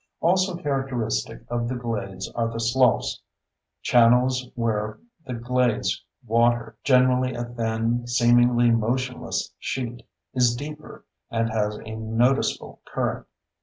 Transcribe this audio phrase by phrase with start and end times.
[0.19, 8.07] Also characteristic of the glades are the sloughs—channels where the glades water, generally a thin,
[8.07, 10.01] seemingly motionless sheet,
[10.33, 13.27] is deeper and has a noticeable current.